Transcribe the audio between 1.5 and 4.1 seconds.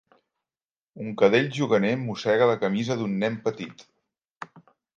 juganer mossega la camisa d'un nen petit.